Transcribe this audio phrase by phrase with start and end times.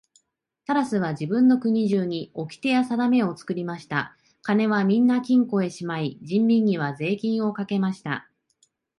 [0.65, 4.17] タラスは自分の国中におきてやさだめを作りました。
[4.41, 8.27] 金はみんな金庫へしまい、人民には税金をかけました。